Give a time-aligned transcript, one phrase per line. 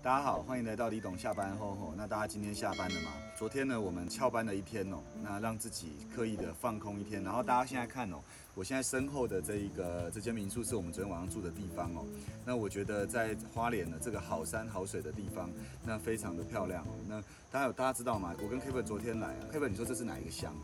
[0.00, 1.92] 大家好，欢迎来到李董下班后吼。
[1.96, 3.10] 那大家今天下班了吗？
[3.36, 7.20] 昨天呢，我们翘班了一天哦，那让自己刻意的放空一天。
[7.24, 8.18] 然后大家现在看哦，
[8.54, 12.06] 我现在身后的这一个这间民宿是我们昨天晚上住的地方哦。
[12.46, 15.50] 那我觉得在花莲的这个好山好水的地方，
[15.84, 16.94] 那非常的漂亮哦。
[17.08, 17.20] 那
[17.50, 18.32] 大家有大家知道吗？
[18.40, 20.54] 我跟 Kevin 昨天来啊，Kevin 你说这是哪一个乡？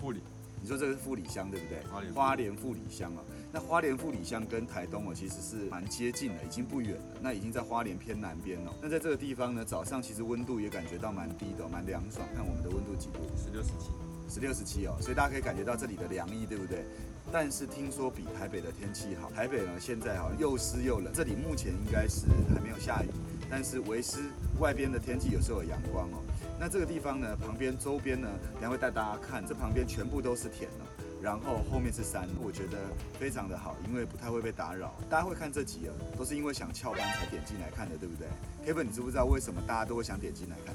[0.00, 0.22] 富里
[0.62, 1.82] 你说这个是富里乡对不对？
[1.92, 3.20] 花莲花莲富里乡啊，
[3.56, 7.02] 那花莲富里乡跟台东哦其实是蛮接近的，已经不远了。
[7.22, 8.74] 那已经在花莲偏南边哦。
[8.82, 12.28] 那在这个地方呢，早上其实温度也感觉到蛮低的哦、蛮凉爽。
[12.36, 13.20] 看我们的温度几度？
[13.34, 13.88] 十六十七，
[14.28, 16.84] 十六十七哦，所以大家可以感觉到这里的凉意，对不对？
[17.32, 23.08] 但是听说比台北的天气好，台北呢现在好像又湿又冷，这里目前应该是还没有下雨，
[23.48, 24.18] 但是为湿
[24.60, 26.20] 外边的天气有时候有阳光哦。
[26.60, 30.84] 那这个地方呢，旁边周边呢，等下会带大家看，这旁边全部都是田哦。
[31.22, 32.78] 然后后面是山，我觉得
[33.18, 34.94] 非常的好，因为不太会被打扰。
[35.08, 38.28] 大家会看这集啊，都是因为想翘班才点进来看的，对不对
[38.64, 40.74] ？Kevin，你知不知道为什么大家都会想点进来看？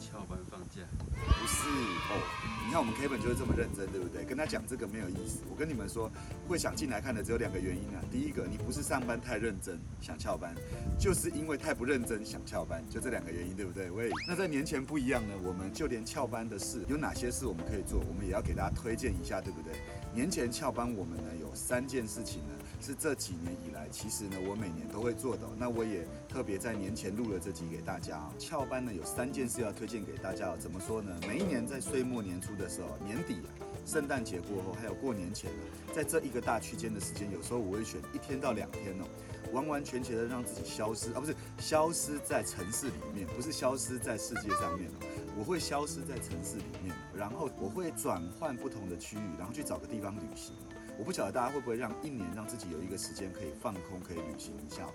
[0.00, 0.80] 翘班放假，
[1.12, 1.68] 不是
[2.08, 2.16] 哦，
[2.64, 4.24] 你看我们 Kevin 就是这么认真，对不对？
[4.24, 5.40] 跟他讲这个没有意思。
[5.50, 6.10] 我跟你们说，
[6.48, 8.00] 会想进来看的只有两个原因啊。
[8.10, 10.54] 第一个，你不是上班太认真想翘班，
[10.98, 13.90] 就是因为太不认真想翘班，就这两个原因，对不对？
[13.90, 19.74] 喂，那在年前不一样呢，我们就连翘班的事有哪些事我们可以做，我们也要给大家推荐一下，对不对？
[20.14, 28.28] 年前翘班我们呢有三件事情呢，是这几年以来其实呢我每年都会做的、那我也特别在年前录了这集给大家。
[28.38, 31.10] 翘班呢有三件事要推荐给大家，怎么说呢？
[31.26, 33.48] 每一年在岁末年初的时候，年底啊。
[33.86, 35.62] 圣诞节过后，还有过年前呢，
[35.94, 39.04] 在这一个大区间的时间，有时候我会选一天到两天哦，
[39.52, 45.06] 完完全全的让自己消失，啊，不是消失在城市里面，不是消失在世界上面哦，
[45.38, 50.54] 我会消失在城市里面，然后我会转换不同的区域，然后去找个地方旅行。
[51.00, 54.86] 我不晓得大家会不会让一年让自己有一个时间可以放空，可以旅行一下。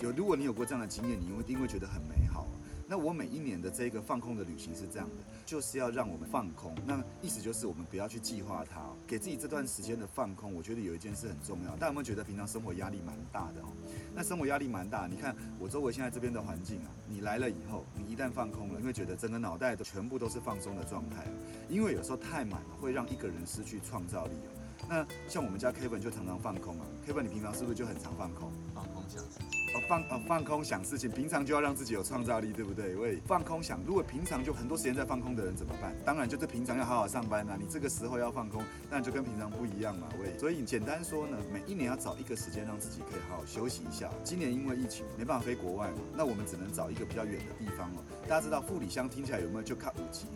[0.00, 2.46] 有，如果你有过这样的经验，你一定会觉得很美好。
[2.86, 6.74] 那我每一年的这个放空的旅行是这样的，就是要让我们放空。
[6.84, 10.54] 那意思就是我们不要去计划它、给自己这段时间的放空。
[10.54, 13.72] 我觉得有一件事很重要，大家有没有觉得平常生活压力蛮大的哦？
[14.14, 21.26] 那生活压力蛮大，你看我周围现在这边的环境啊，你来了以后，你一旦放空了，你会觉得整个脑袋都全部都是放松的状态。
[21.70, 24.34] 因为有时候太满了，会让一个人失去创造力。
[24.88, 28.50] 那像我们家 Kevin 就常常放空啊，Kevin 你平常是不是就很常放空？
[28.74, 32.94] 放空想事情，哦，放哦放空想事情，平常就要让自己有创造力，对不对？
[32.94, 35.92] 喂，放空想，如果平常就很多时间在放空的人怎么办？
[36.04, 40.38] 当然就是平常要好好上班啊，你这个时候要放空，那就跟平常不一样嘛，喂。
[40.38, 44.08] 所以简单说呢，每一年要找一个时间让自己可以好好休息一下。
[44.22, 48.04] 今年因为疫情没办法飞国外嘛，那我们只能找一个比较远的地方哦。
[48.28, 50.26] 大家知道富里乡听起来有没有就靠五级？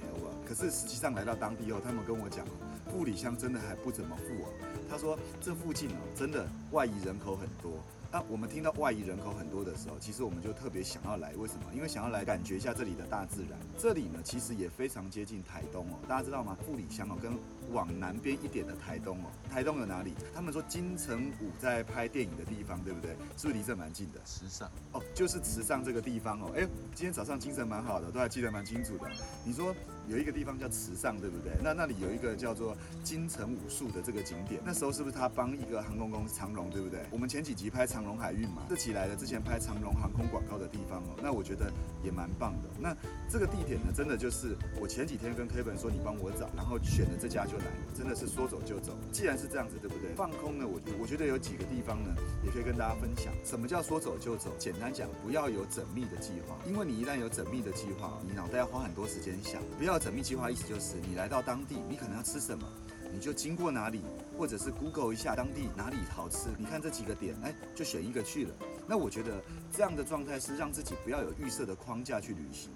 [0.47, 2.50] 可是实际上来到当地后，他们跟我讲哦，
[2.91, 4.49] 富里乡真的还不怎么富哦。
[4.91, 7.73] 他说这附近哦，真的外移人口很多。
[8.12, 11.73] 那我们听到外移人口很多的时候，其实我们就特别想要来，为什么？
[11.73, 13.56] 因为想要来感觉一下这里的大自然。
[13.78, 16.59] 这里呢，其实也非常接近台东哦，大家知道吗？
[16.67, 17.31] 富里乡哦，跟
[17.73, 20.12] 往南边一点的台东哦，台东有哪里？
[20.34, 23.12] 他们说金城武在拍电影的地方，对不对？
[23.37, 24.21] 是不是离这蛮近的？
[24.25, 26.51] 时尚，哦，就是池上这个地方哦。
[26.57, 29.09] 哎，今天早上精神蛮好的，都还记得蛮清楚的。
[29.45, 29.72] 你说
[30.10, 31.53] 有一个地方叫池上，对不对？
[31.62, 37.00] 那那里有一个叫做金城武术的这个景点，那时候是不是他帮一个航空公司长荣，对不对？
[37.12, 41.72] 我们前几集拍长荣海运嘛，这起来了之前拍长荣航空广告的地方哦，那我觉得
[42.03, 42.69] 也蛮棒的。
[42.81, 42.97] 那
[43.31, 48.98] 这个地点呢，真的就是我前几天跟 Kevin 说你帮我找，然后选了这家就来了，真的是说走就走。
[49.12, 50.12] 既然是这样子，对不对？
[50.16, 52.10] 放空呢，我我觉得有几个地方呢，
[52.44, 53.32] 也可以跟大家分享。
[53.44, 54.50] 什么叫说走就走？
[54.59, 59.60] 简单讲，不要有缜密的计划，因为你一旦有缜密的计划，你脑袋要花很多时间想。
[59.78, 62.66] 不要缜密计划，意思就是你来到当地，你可能要吃什么。
[63.12, 64.03] 你就经过哪里，
[64.38, 68.55] 或者是 Google 一下当地哪里好吃，你看这几个点，哎，就选一个去了。
[68.87, 72.71] 那我觉得这样的状态是让自己不要有预设的框架去旅行，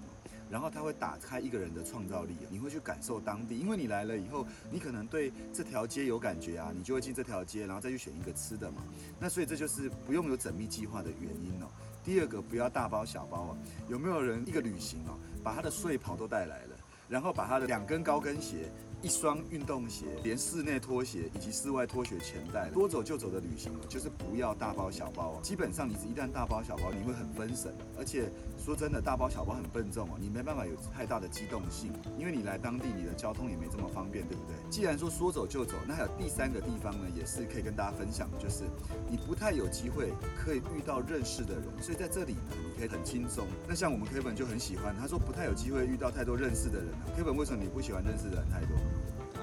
[0.49, 8.83] 然后它会打开一个人的创造力，你会去感受当地，因为你来了以后，你可能对这条街有感觉啊，你就会进这条街，然后再去选一个吃的嘛。
[9.17, 11.67] 那所以这就是不用有缜密计划的原因哦。
[12.03, 13.57] 第二个，不要大包小包啊。
[13.87, 16.74] 有没有人一个旅行哦，把他的睡袍都带来了，
[17.07, 18.71] 然后把他的两根高跟鞋。
[19.05, 22.71] 一双运动鞋，连室内拖鞋以及室外拖鞋全带。
[22.71, 25.39] 多走就走的旅行，就是不要大包小包哦。
[25.43, 34.55] 基本上你一旦大包小包，你会很分神，而且说真的，大包小包很笨重哦，你没办法有太大的机动性，因为你来当地，你的交通也没这么方便，对不对？
[34.71, 38.63] 既然说说走就走，那还有第三个地方呢，也是可以跟大家分享，就是
[39.07, 43.45] 你不太有机会可以遇到认识的人，所以在这里呢，你可以很轻松。
[43.67, 47.05] 那像我们 Kevin 就很喜欢，他说不太有机会遇到太多认识的人啊。
[47.15, 48.75] Kevin 为什么你不喜欢认识的人太多？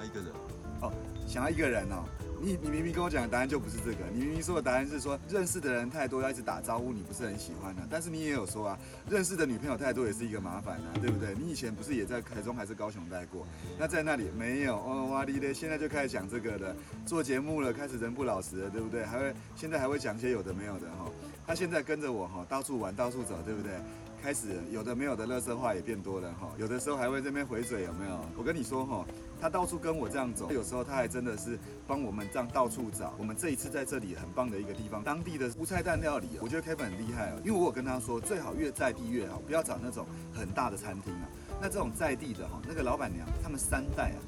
[0.04, 0.28] 一个人，
[0.80, 0.92] 哦，
[1.26, 2.04] 想要一个人哦，
[2.40, 8.78] 你你明明跟我讲的答案就不是这个，你明明说的答案是说认识的人太多，要一直打招呼，你不是很喜欢的、但是你也有说啊，
[9.08, 11.34] 认识的女朋友太多也是一个麻烦啊，对不对？
[11.34, 13.46] 你以前不是也在台中还是高雄待过？
[13.78, 16.76] 那在那里没有哦，哇哩嘞，现在就开始讲这个了，
[17.06, 19.04] 做节目了，开始人不老实了，对不对？
[19.04, 21.10] 还会现在还会讲些有的没有的哈。
[21.46, 23.72] 他现在跟着我哈，到处玩，到处走，对不对？
[24.22, 28.20] 开始有的没有的乐色话也变多了哈，有的时候还会这边回嘴，有没有？
[28.36, 29.04] 我跟你说哈，
[29.40, 31.58] 他到处跟我这样走，有时候他还真的是
[31.88, 33.14] 帮我们这样到处找。
[33.18, 41.28] 我们这一次在这里很棒的一个地方，当地的乌菜蛋料理，我觉得 Kevin 很厉害哦，因为我有跟他说，最好越在地越好，不要找那种很大的餐厅啊。
[41.60, 44.18] 那这种在地的哈，那个老板娘他们三代啊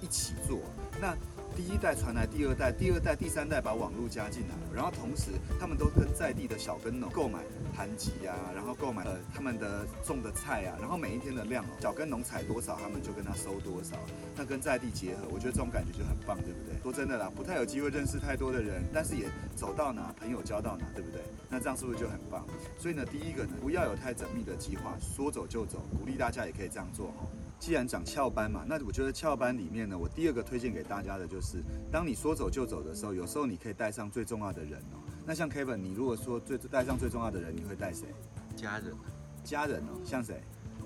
[0.00, 0.60] 一起做，
[0.98, 1.14] 那。
[1.54, 7.40] 第一代传来第二代，第二代、第三代把网络加进来了，然后同时他们都跟在地的小耕农购买
[7.74, 13.96] 盘吉呀，然后购买呃他们的种的菜啊，然后每一天的量哦，小耕农采多少，他们就跟他收多少，
[14.34, 16.80] 那跟在地结合，我觉得这种感觉就很棒，对不对？
[16.82, 21.20] 说真的啦，不太有机会认识太多的人，但是也走到哪朋友交到哪，对不对？
[21.50, 22.46] 那这样是不是就很棒？
[22.78, 27.28] 所以呢，第一个呢，不要有太缜密的计划，说走就走，鼓励大家也可以这样做哦。
[27.62, 31.62] 既然讲翘班嘛，那我觉得翘班里面呢，我第二个推荐给大家的就是，
[31.92, 34.98] 当你说走就走的时候，有时候你可以带上最重要的人哦。
[35.24, 38.06] 那像 Kevin，你如果说最带上最重要的人，你会带谁？
[38.56, 38.92] 家人，
[39.44, 40.42] 家人哦，像谁？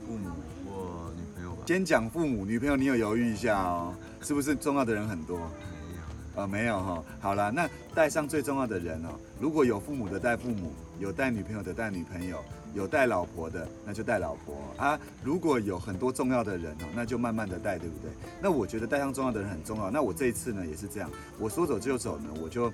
[0.06, 0.28] 父母
[0.66, 1.62] 或女朋友吧。
[1.66, 5.38] 先讲父母，女朋友你有犹豫一下哦， 是不是重要的人很多？
[5.38, 7.02] 没有，呃，没有哈。
[7.20, 12.44] 好了，那带上最重要的人哦，如果有父母的带父母，有带女朋友的带女朋友。
[12.74, 14.98] 有带老婆的，那就带老婆啊。
[15.22, 18.10] 如果有很多重要的人哦，那就慢慢的带，对不对？
[18.42, 19.90] 那我觉得带上重要的人很重要。
[19.90, 22.72] 那我这一次呢也是这样，我说走就走呢，我就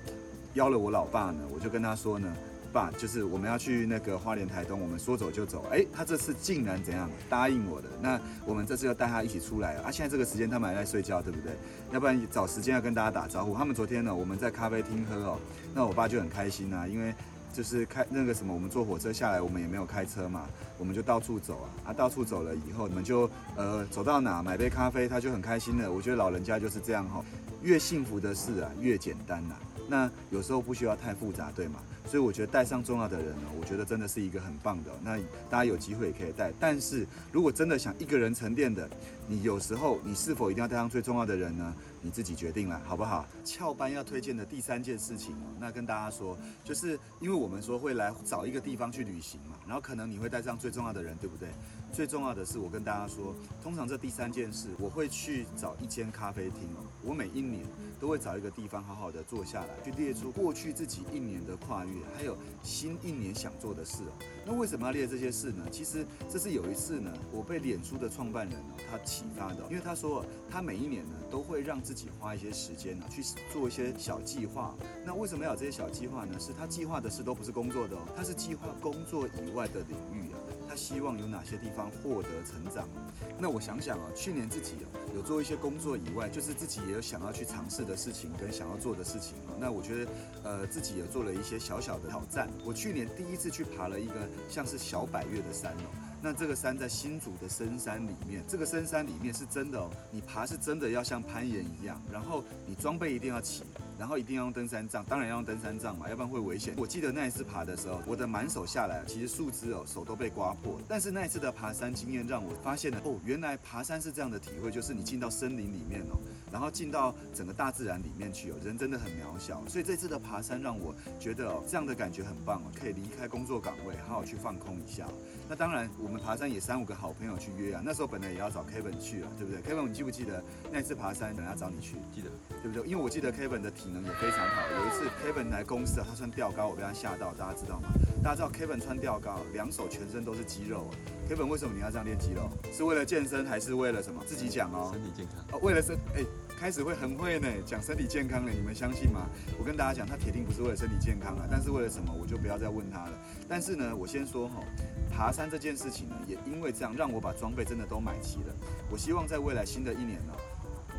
[0.55, 2.27] 邀了我老爸呢，我就跟他说呢，
[2.71, 5.65] 爸，就是我们要去那个花莲台东，我们说走就走。
[5.71, 7.87] 哎，他这次竟然怎样答应我的？
[8.01, 9.91] 那我们这次要带他一起出来啊。
[9.91, 11.51] 现在这个时间他们还在睡觉，对不对？
[11.91, 13.55] 要不然找时间要跟大家打招呼。
[13.55, 15.37] 他们昨天呢，我们在咖啡厅喝哦，
[15.75, 17.13] 那我爸就很开心啊，因为。
[17.53, 20.47] 就是开那个什么，我们坐火车下来，我们也没有开车嘛，
[20.77, 25.91] 我们就到处走啊，啊，到处走了以后，你们就呃走到哪买杯咖啡，他就很开心了。
[25.91, 27.23] 我觉得老人家就是这样哈，
[27.61, 29.55] 越幸福的事啊越简单呐，
[29.87, 31.79] 那有时候不需要太复杂，对吗？
[32.05, 34.91] 所以我觉得带上重要的人呢，我觉得真的是一个很棒的。
[35.03, 35.17] 那
[35.49, 38.89] 大家有机会也可以带，但是如果真的想一个人沉淀的，
[39.27, 41.73] 你有时候你是否一定要带上最重要的人呢？
[42.05, 43.25] 你自己决定了，好不好？
[43.45, 51.47] 翘班要推荐的第三件事情哦，那跟大家说，就是因为我们说会来找一个地方去旅行嘛，然后可能你会带上最重要的人，对不对？
[51.93, 53.33] 最重要的是，我跟大家说，
[53.63, 57.63] 通常这第三件事，我会去找一间咖啡厅哦，我每一年
[58.01, 64.13] 都会找一个地方好好的坐下来，去列出过去自己一年的跨越，还有新一年想做的事哦。
[64.45, 65.65] 那为什么要列这些事呢？
[65.71, 74.75] 其实这是有一次呢，我被脸书的创办人哦，他启发的，因为他说他每一年呢都会让自己花一些时间呢去做一些小计划。
[75.05, 76.39] 那为什么要有这些小计划呢？
[76.39, 80.37] 是他计划的事都不是工作的哦，他是计划工作以外的领域啊。
[80.73, 82.89] 他希望有哪些地方获得成长？
[83.37, 84.73] 那我想想啊，去年自己
[85.13, 89.53] 有做一些工作以外，就是自己也有想要去尝试的事情跟想要做的事情啊。
[89.59, 90.11] 那我觉得，
[90.43, 92.49] 呃，自己也做了一些小小的挑战。
[92.65, 95.85] 我去年第一次去爬了一个像是小百越的山哦。
[96.25, 103.63] 那这个山在新竹的深山里面，这个深山里面是真的哦，你爬是真的要像攀岩一样，然后你装备一定要齐，
[103.99, 106.73] 然后一定要用登山杖，当然要用登山杖嘛，要不然会危险。
[106.77, 110.79] 我记得那一次爬的时候，我的满手下来，其实树枝哦手都被刮破。
[110.87, 116.15] 但是那一次的爬山经验让我发现了哦，原来爬山是这样的体会，就是你进到森林里面哦，
[116.53, 119.61] 然后进到整个大自然里面去哦，人真的很渺小。
[119.67, 125.05] 所以这次的爬山让我觉得哦，这样的感觉很棒哦，可以离开工作岗位，好好去放空一下。
[125.49, 126.13] 那当然我。
[126.13, 131.95] 们爬山也三五个好朋友去约啊，那时候本来也要找 Kevin 去啊，对不对？Kevin，你记不记得那一次爬山本来要找你去？
[132.13, 132.29] 记得，
[132.61, 132.87] 对不对？
[132.87, 134.61] 因为我记得 Kevin 的体能也非常好。
[134.69, 137.89] 有一次 Kevin 来公司啊，他穿吊高，我被他吓到，大家知道吗？
[138.23, 140.89] 大家知道 Kevin 穿吊高，两手全身都是肌肉。
[141.29, 142.49] Kevin，为什么你要这样练肌肉？
[142.71, 144.23] 是为了健身还是为了什么？
[144.25, 144.91] 自己讲哦。
[144.93, 145.43] 身体健康。
[145.51, 146.23] 哦，为了身，哎，
[146.57, 149.27] 开始会很会呢，讲身体健康呢，你们相信吗？
[149.59, 153.11] 我跟大家讲，他铁定不是为了身体健康啊，但是为了什么，我就不要再问他了。
[153.49, 154.63] 但是呢，我先说哈。
[155.11, 158.55] 爬山这件事情呢，也因为这样让我把装备真的都买齐了。
[158.89, 160.33] 我希望在未来新的一年呢，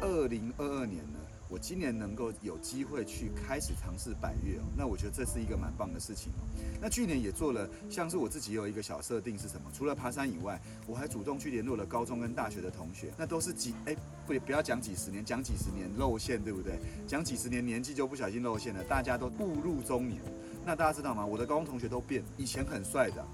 [0.02, 1.13] 二零二二年呢，
[1.48, 4.62] 我今年能够有机会去开始尝试百越哦。
[4.76, 6.42] 那我觉得这是一个蛮棒的事情哦。
[6.80, 9.70] 那去年也做了，像是我自己有一个小设定是什么？
[9.72, 13.12] 除了爬山以外，我还主动去联络了高中跟大学的同学。
[13.16, 13.96] 那都是几哎
[14.26, 16.78] 不不要讲几十年，讲几十年露馅对不对？
[17.06, 20.20] 讲几十年年纪就不小心露馅了，大家都步入中年。
[20.66, 21.24] 那大家知道吗？
[21.24, 23.24] 我的高中同学都变，以前很帅的。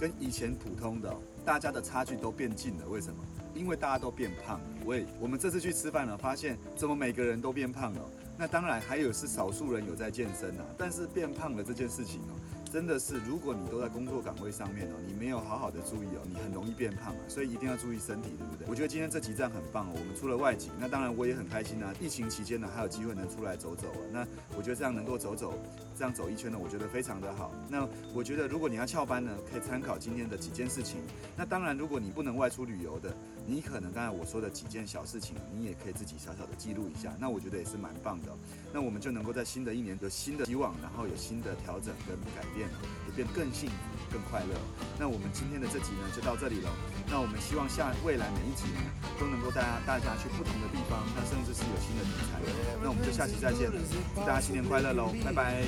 [0.00, 3.22] 跟以前普通的大家的差距都变近了，为什么？
[3.54, 4.66] 因为大家都变胖了。
[4.84, 8.00] 喂，我们这次去吃饭了，发现怎么每个人都变胖了？
[8.38, 12.39] 那当然还有是少数人有在健身啊，但是变胖了这件事情哦。
[12.72, 18.68] 真的是，如果你都在工作岗位上面哦，你没有好好的注意哦，你很容易变胖啊，所以一定要注意身体，对不对？
[18.68, 21.92] 我觉得今天这集站很棒哦，我们出了外景，那当然我也很开心啊。
[22.00, 25.52] 疫情期间呢，还有机会能出来走走啊，那我觉得这样能够走走，
[25.98, 27.52] 这样走一圈呢，我觉得非常的好。
[27.68, 31.00] 那我觉得如果你要翘班呢，可以参考今天的几件事情。
[31.36, 33.12] 那当然，如果你不能外出旅游的，
[33.46, 37.12] 你可能刚才我说的几件小事情，你也可以自己小小的记录一下。
[37.18, 38.30] 那我觉得也是蛮棒的。
[38.72, 43.76] 那我们就能够在新的一年有新的希望，然后有新的调整跟改变，也变更幸福、
[44.12, 44.54] 更快乐。
[44.98, 46.70] 那我们今天的这集呢，就到这里了。
[47.08, 48.80] 那我们希望下未来每一集呢，
[49.18, 52.38] 都能够带大家去不同的地方，那甚至是有新的题材。
[52.82, 53.76] 那我们就下期再见了，
[54.14, 55.64] 祝大家新年快乐喽，拜拜。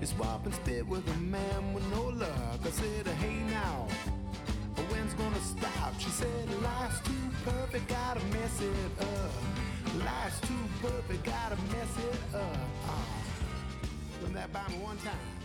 [0.00, 2.64] It's swap and spit with a man with no luck.
[2.64, 3.86] I said, hey now,
[5.10, 5.98] when's gonna stop?
[5.98, 7.12] She said, life's too
[7.44, 10.04] perfect, gotta mess it up.
[10.04, 12.56] Life's too perfect, gotta mess it up.
[12.86, 15.39] Uh, run that by me one time.